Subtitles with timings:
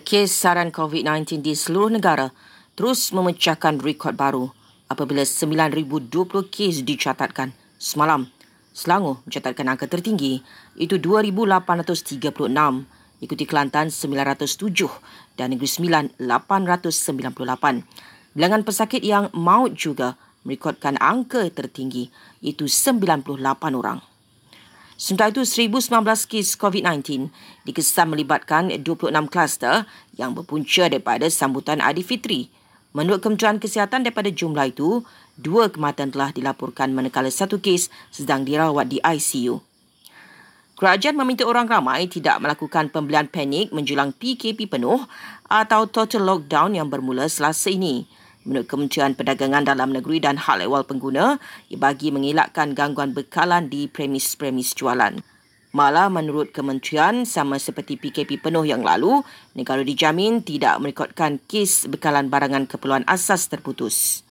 [0.00, 2.32] kes saran COVID-19 di seluruh negara
[2.72, 4.48] terus memecahkan rekod baru
[4.88, 6.08] apabila 9,020
[6.48, 8.28] kes dicatatkan semalam.
[8.72, 10.40] Selangor mencatatkan angka tertinggi
[10.80, 12.24] itu 2,836,
[13.20, 18.32] ikuti Kelantan 907 dan Negeri Sembilan 898.
[18.32, 20.16] Bilangan pesakit yang maut juga
[20.48, 22.08] merekodkan angka tertinggi
[22.40, 23.28] itu 98
[23.76, 24.11] orang.
[25.02, 27.26] Sementara itu, 1,019 kes COVID-19
[27.66, 29.82] dikesan melibatkan 26 kluster
[30.14, 32.54] yang berpunca daripada sambutan Aidilfitri.
[32.94, 35.02] Menurut Kementerian Kesihatan daripada jumlah itu,
[35.34, 39.58] dua kematian telah dilaporkan manakala satu kes sedang dirawat di ICU.
[40.78, 45.02] Kerajaan meminta orang ramai tidak melakukan pembelian panik menjelang PKP penuh
[45.50, 48.06] atau total lockdown yang bermula selasa ini.
[48.42, 51.40] Menurut Kementerian Perdagangan Dalam Negeri dan Hal Ehwal Pengguna,
[51.72, 55.16] bagi mengelakkan gangguan bekalan di premis-premis jualan.
[55.72, 59.24] Malah menurut kementerian, sama seperti PKP penuh yang lalu,
[59.56, 64.20] negara dijamin tidak merekodkan kes bekalan barangan keperluan asas terputus.